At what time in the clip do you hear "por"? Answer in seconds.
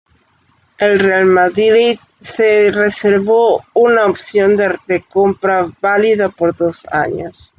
6.29-6.55